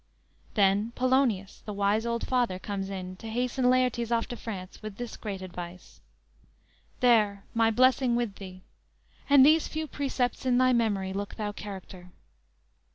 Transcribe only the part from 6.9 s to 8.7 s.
_"There, my blessing with thee!